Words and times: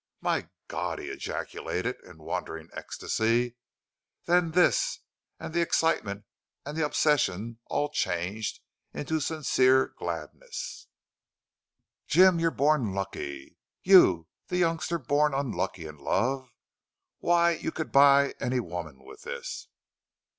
"My 0.19 0.49
God!" 0.67 0.97
he 0.97 1.09
ejaculated, 1.09 1.95
in 2.03 2.17
wondering 2.17 2.69
ecstasy. 2.73 3.55
Then 4.25 4.49
this, 4.49 5.01
and 5.39 5.53
the 5.53 5.61
excitement, 5.61 6.25
and 6.65 6.75
the 6.75 6.83
obsession 6.83 7.59
all 7.67 7.87
changed 7.89 8.61
into 8.95 9.19
sincere 9.19 9.93
gladness. 9.99 10.87
"Jim, 12.07 12.39
you're 12.39 12.49
born 12.49 12.95
lucky. 12.95 13.59
You, 13.83 14.27
the 14.47 14.57
youngster 14.57 14.97
born 14.97 15.35
unlucky 15.35 15.85
in 15.85 15.99
love! 15.99 16.49
Why, 17.19 17.51
you 17.51 17.71
could 17.71 17.91
buy 17.91 18.33
any 18.41 18.59
woman 18.59 19.03
with 19.05 19.21
this!" 19.21 19.67